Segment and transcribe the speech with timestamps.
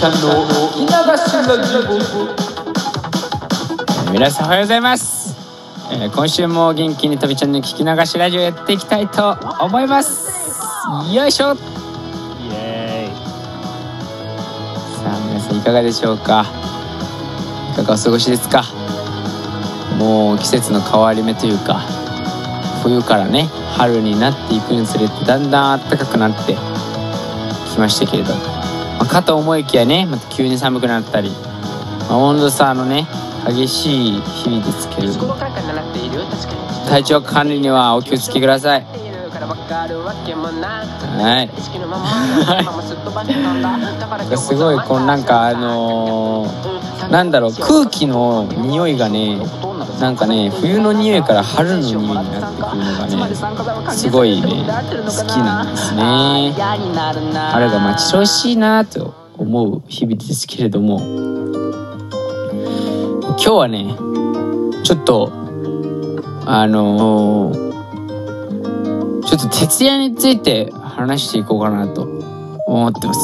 [0.00, 0.18] ちゃんの
[4.10, 5.36] 皆さんおはようございます、
[5.92, 10.30] えー今週も元気にとびちゃんの聞き流しラジオやっていきたいと思います。
[11.12, 11.52] よいしょ。
[11.52, 11.58] イ
[12.50, 13.14] エーイ。
[15.04, 16.46] さあ皆さんいかがでしょうか？
[17.74, 18.62] いかがお過ごしですか？
[19.98, 21.80] もう季節の変わり目というか
[22.82, 26.56] 冬からね春になっていくにつれてだんだん暖かくなって
[27.70, 28.32] きましたけれど
[29.10, 31.30] かと思いきやねまた急に寒くなったり、
[32.08, 33.06] まあ、温度差のね
[33.46, 35.34] 激しい日々ですけれども。
[36.88, 38.84] 体調管理にはお気をつけください。
[41.22, 41.48] はい。
[44.36, 46.69] すごいこうなんかあのー
[47.08, 49.38] なんだろう空気の匂いがね
[50.00, 53.28] なんかね冬の匂いから春の匂いになってくるのが
[53.88, 54.54] ねすごいね好
[55.26, 56.52] きなんですね。
[57.52, 61.00] 春が待ち遠しいなと思う日々ですけれども。
[63.42, 63.94] 今日はね
[64.84, 65.32] ちょっと
[66.44, 67.52] あの
[69.24, 72.02] ちょっと徹夜について話していこうかなと
[72.66, 73.20] 思ってます。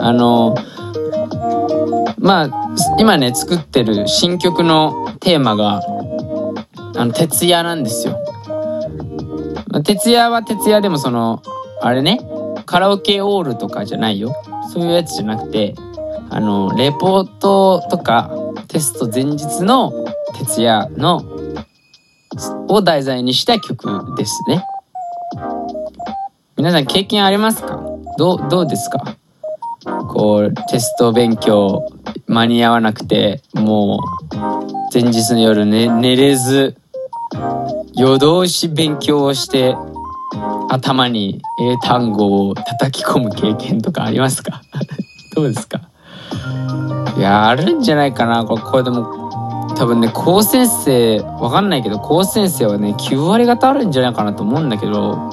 [0.00, 0.54] あの
[2.26, 2.50] まあ
[2.98, 5.80] 今ね作ってる新曲のテーマが
[6.96, 8.18] あの徹夜なんですよ。
[9.84, 11.40] 徹夜は徹夜でもその
[11.80, 12.18] あれね
[12.64, 14.34] カラオケオールとかじゃないよ。
[14.72, 15.76] そういうやつじゃなくて
[16.28, 18.28] あのレポートとか
[18.66, 19.92] テスト前日の
[20.34, 21.22] 徹夜の
[22.68, 24.64] を題材にした曲ですね。
[26.56, 27.80] 皆さん経験ありますか？
[28.18, 29.16] どうどうですか？
[30.08, 31.86] こうテスト勉強。
[32.28, 34.00] 間に合わなくても
[34.32, 34.36] う
[34.92, 36.76] 前日の夜、ね、寝れず
[37.94, 39.76] 夜通し勉強をして
[40.68, 44.60] 頭に英単語を叩き込む経験とかありますか？
[45.34, 45.80] どうですか？
[47.16, 48.44] いやあるんじゃないかな。
[48.44, 49.06] これこれでも
[49.76, 55.30] 多分ね高専生わかんないけど高専生はね9割方あるんじゃないかなと思うんだけど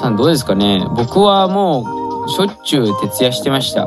[0.00, 0.84] さんどうですかね？
[0.96, 3.86] 僕はもうしょっちゅう徹夜してました。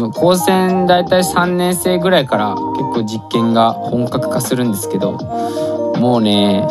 [0.00, 2.60] もう高専大体3年生ぐらいから結
[2.92, 5.12] 構実験が本格化するんですけど
[5.98, 6.66] もうね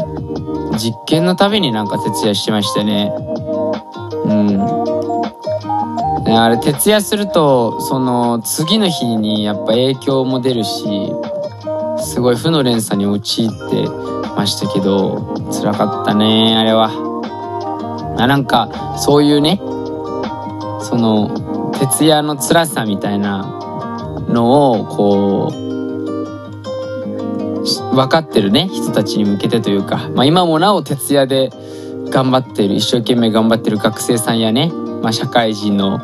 [0.78, 3.12] 実験のたびになんか徹夜してましたね。
[4.26, 4.58] うん。
[6.24, 11.12] ねあれ徹夜するとその次の日にやっぱ影響も出るし
[12.00, 13.88] すごい負の連鎖に陥って
[14.36, 16.92] ましたけど辛かったねあれは。
[18.18, 19.58] あなんかそういうね
[20.82, 23.44] その徹夜の辛さみたいな
[24.30, 25.64] のをこう
[27.96, 31.50] 分かってるね人たちに向けてというか、まあ、今もなお徹夜で
[32.10, 36.00] 頑張ってる一生懸命頑張ってる学生さんやね、まあ、社会人の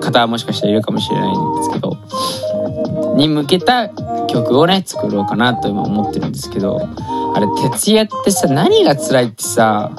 [0.00, 1.96] 方はもしかしたらいるかもしれないんですけど
[3.16, 3.88] に向けた
[4.28, 6.80] 曲をね作ろうかなと今思ってるんですけど
[7.34, 9.92] あれ徹夜ってさ何が辛いってさ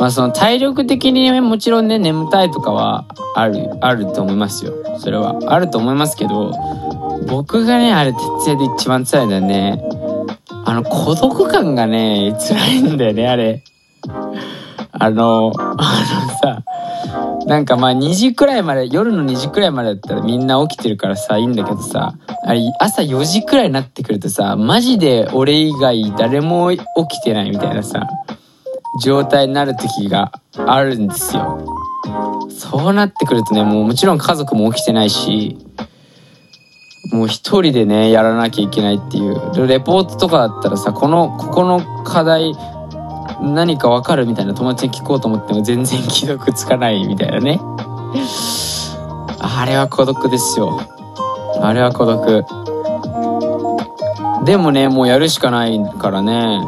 [0.00, 3.06] まあその体力的にもちろんね眠たいとかは
[3.40, 4.74] あるあると思いますよ。
[4.98, 5.38] それは。
[5.46, 6.52] あると思いますけど
[7.28, 8.18] 僕がねあれ徹
[8.48, 9.82] 夜で一番辛いんだよね
[10.64, 13.62] あの孤独感がね辛いんだよねあれ。
[15.00, 16.64] あのあのさ
[17.46, 26.78] なんかまあ2時くらいまで夜の2時くらいまでだったらみんな起きてるからさいいんだけどさあれ朝4時くらいになってくるとさマジで俺以外誰も起
[27.08, 28.08] きてないみたいなさ
[29.00, 30.32] 状態になる時が
[30.66, 31.77] あるんですよ。
[32.48, 35.58] そうなってくるとねもうもちろん家族も起きてないし
[37.12, 39.66] もう一人でねやらなきゃいけないっていう。
[39.66, 42.54] レポートとかだったらさこのここの課題
[43.40, 47.58] 何かわかるみたいな友達に聞こうと思っても全然既読つかないみたいなね。
[49.40, 50.80] あれは孤独ですよ。
[51.60, 52.44] あれは孤独。
[54.44, 56.60] でもねもうやるしかないからね。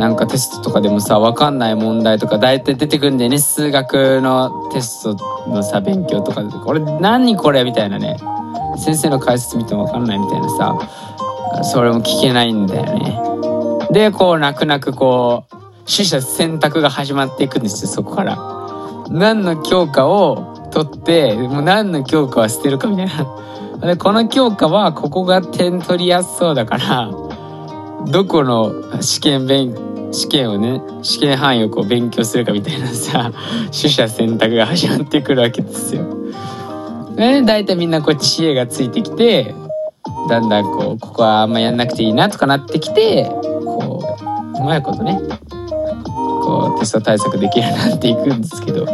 [0.00, 8.16] なんかテストとかでもさ分かんない問題とか大体出てくんだよね数学のテストのさ勉強とかでこれ何これみたいなね。
[8.78, 13.90] 先生の解説見ても分かんないみたいなさそれも聞けないんだよね。
[13.92, 15.54] でこう泣く泣くこう
[15.84, 18.38] 取捨選択が始まっていくんですよそこから。
[19.10, 23.86] 何の教科を取ってもう何の教科は捨てるかみたいな。
[23.86, 27.10] でこの教科はここが点取りやすそうだから
[28.06, 29.74] どこの試験勉
[30.12, 33.32] 試験をね試験範囲をこう勉強するかみたいなさ
[33.70, 36.04] 取捨選択が始まってくるわけですよ。
[37.16, 39.54] で大体みんなこう知恵がついてきて
[40.28, 43.30] だんだんこうここはあんまやんなくていいなとかなってきて
[43.64, 44.02] こ
[44.56, 45.20] ううまいことね
[46.42, 48.86] こうテスト対策できるようになっていくんですけど。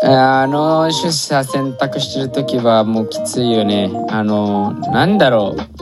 [0.00, 3.90] あの出社選択してる時はもうきついよね。
[4.08, 5.77] あのなんだろう。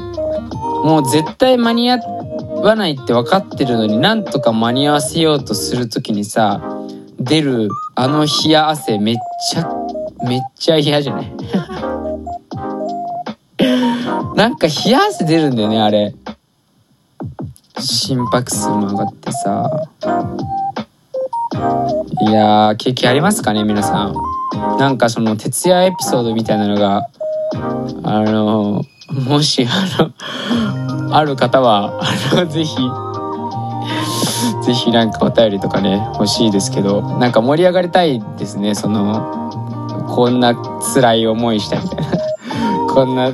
[0.86, 1.98] もう絶対間に合
[2.62, 6.62] わないって分かってるのになんとか間に合わせようとする時にさ
[7.18, 9.16] 出るあの冷や汗めっ
[9.50, 9.68] ちゃ
[10.24, 11.32] めっちゃ嫌じゃない？
[14.36, 16.14] なんか冷や汗出るんだよねあれ。
[17.80, 19.82] 心拍数も上がってさ。
[22.20, 24.14] いや経験ありますかね皆さん。
[24.78, 27.08] なんかその徹夜エピソードみたいなのが
[28.04, 30.12] あのもしあ
[31.08, 32.76] のある方はあのぜひ
[34.66, 38.74] ぜひなんかお便りとかね欲しいですけどなんか盛り上がりたいですね。
[38.74, 40.54] そのこんな
[40.94, 42.16] 辛い思いしたみたいな。
[42.92, 43.32] こんな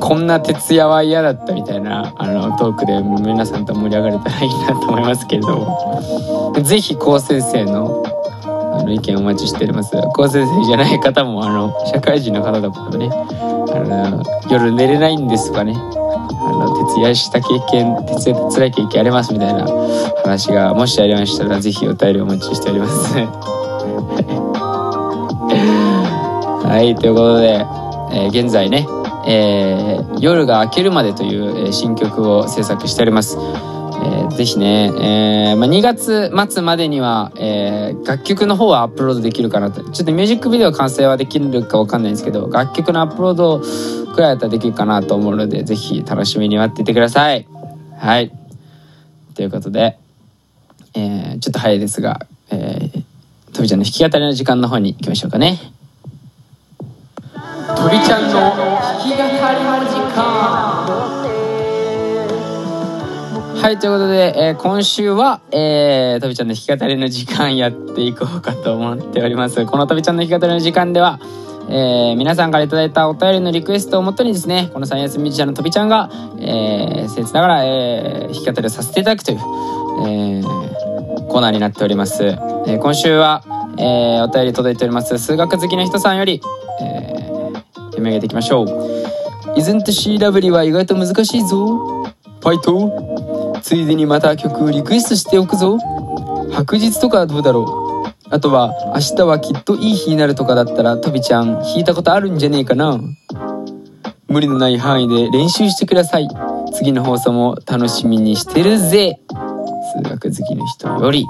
[0.00, 5.94] こんな徹夜は嫌だったみたいなあのトークで皆さんと盛り上がれたらいいなと思いますけど。
[6.54, 8.02] も是非高先生の
[8.76, 9.96] あの意見お待ちしております。
[10.14, 13.08] 高先生じゃない方もあの社会人の方だとね
[14.50, 19.66] 夜寝れないんですとかねあの徹夜した経験徹夜辛い経験ありますみたいな
[20.22, 23.14] 話がもしありましたら是非お便りお待ちしております
[26.66, 27.66] はいということで、
[28.12, 28.86] えー、現在ね
[29.26, 33.38] えー、夜が明けるまでという、え、新曲を制作しております。
[34.04, 39.82] えー、ぜひね、えーまあ、2月末までには、えー、楽曲の方はアップロードできるかなと。
[39.82, 43.60] ちょっとミュージックビデオ完成はできるかわかんないんですけど、楽曲のアップロード
[44.14, 47.46] くらいだったらできるかなと思うので、ぜひ楽しみに待っていてください。
[47.98, 48.30] はい。
[49.34, 49.98] ということで、
[50.94, 53.04] えー、ちょっと早いですが、えー、
[53.54, 55.58] とびちゃんの弾き語りの時間の方に行きましょうかね。
[57.74, 59.24] とびちゃんの弾き語り
[59.64, 61.13] の時間
[63.64, 69.64] はいということで、えー、今週は、えー、とびちゃんの弾き語りの時間やっていこうかと思っております。
[69.64, 71.18] このとびちゃんの弾き語りの時間では
[71.70, 80.42] えー、皆さんから頂いたお便りのリクエストをもとにですねこのサイエンスミュージシャンのとびちゃんが、えー、僭越ながら、えー、弾き語りをさせていただくという、えー、
[81.28, 83.42] コーナーになっております、えー、今週は、
[83.78, 85.18] えー、お便り届いております。
[85.18, 86.42] 数学好きな人さんより、
[86.82, 87.14] えー
[87.94, 88.66] 読み上げていきましょう。
[89.56, 92.04] Isn't she lovely は意外と難しいぞ。
[92.44, 93.13] ファイト
[93.64, 95.78] ついでにまた曲リクエストしておくぞ。
[96.52, 98.12] 白日とかどうだろう。
[98.28, 103.00] あとは明日はきっといい日になるとかだったらとびちゃん弾いたことあるんじゃねえかな。
[104.28, 106.28] 無理のない範囲で練習してください。
[106.74, 109.18] 次の放送も楽しみにしてるぜ。
[109.96, 111.26] 数学好きの人より。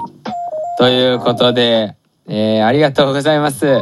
[0.77, 1.95] ということで、
[2.27, 3.79] えー、ありがとうございます。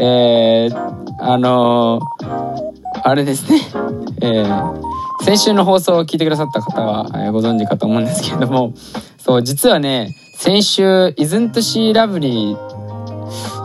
[0.00, 3.60] えー、あのー、あれですね、
[4.22, 4.93] えー、
[5.24, 8.74] 先週の放送を聞いてくださった方は、えー、ご存知かと思うんですけれども、
[9.16, 10.84] そう、実はね、先週、
[11.16, 12.52] Isn't She Lovely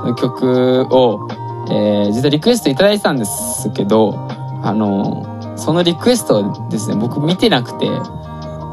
[0.06, 1.28] の曲を、
[1.70, 4.16] えー、実はリクエストいただいてたんですけど、
[4.64, 7.90] あの、そのリクエストですね、僕見てなくて、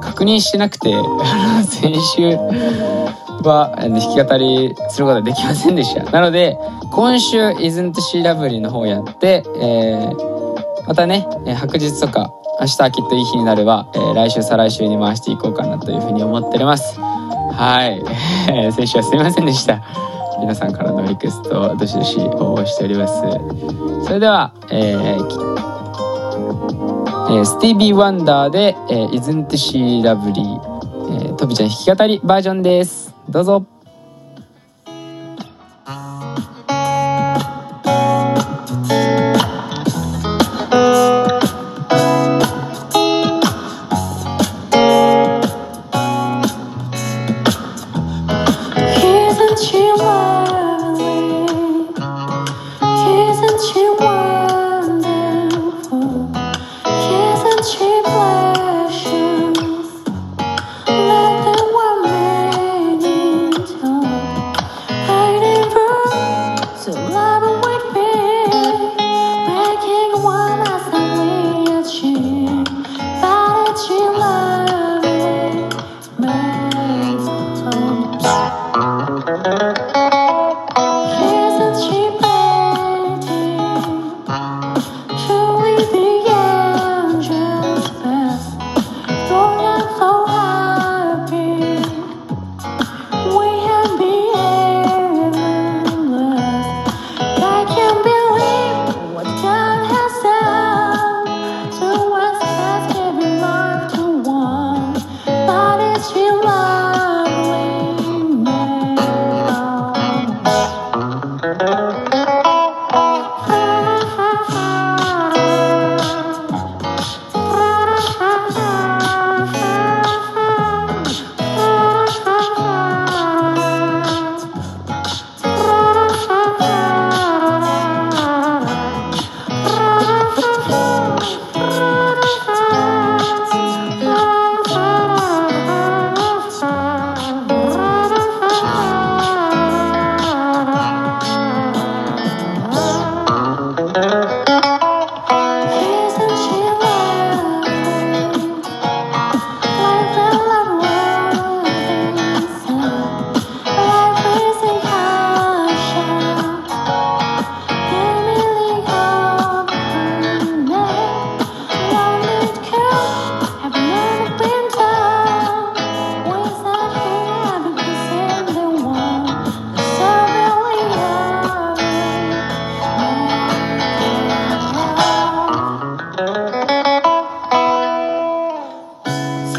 [0.01, 0.95] 確認してなくて、
[1.69, 2.37] 先週
[3.43, 6.05] は弾き語りすることができませんでした。
[6.13, 6.57] なので、
[6.93, 16.99] 今週 Isn't She Lovely の方やって、えー、またね、白日とか明日はきっといい日になれば、えー、来週再来週に回していこうかなというふうに思っております。
[16.99, 18.03] はい。
[18.73, 19.83] 先週はすいませんでした。
[20.41, 23.23] 皆さんからのリクエストどしどし応募しております。
[24.05, 25.57] それでは、えー
[27.29, 30.61] えー、スティービー・ワンダーで、えー、Isn't She Lovely、
[31.25, 33.15] えー、とびちゃん弾き語りバージョンです。
[33.29, 33.76] どうぞ。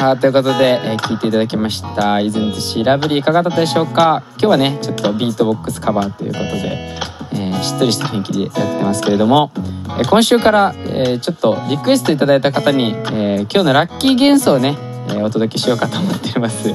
[0.08, 4.24] さあということで、えー、聞いていただきました「イズントシーラブリー」いかがだったでしょうか？
[4.38, 6.98] 今日はねちょっとビートボックスカバーということで、
[7.34, 9.52] えー、しっとりした雰囲気でやってますけれども、
[10.00, 14.78] えー、今週から、えー、ちょっとリクエストいただいた方に、えー、今日のラッキー幻想をね、
[15.10, 16.70] えー、お届けしようかと思っています。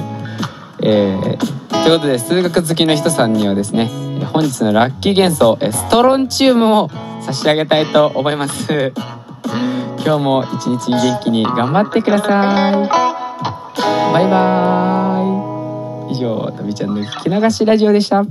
[0.83, 1.37] えー、
[1.83, 3.89] ということで数学好きの人さんにはですね
[4.31, 6.91] 本日のラッキー幻想ストロンチウムを
[7.25, 8.93] 差し上げたいと思います。
[10.05, 13.02] 今日も一日元気に頑張ってください
[14.13, 16.13] バイバーイ。
[16.13, 18.23] 以上とびちゃんの聞き流しラジオでした。